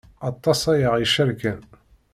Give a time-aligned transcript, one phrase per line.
[0.29, 1.59] Aṭas ay aɣ-icerken.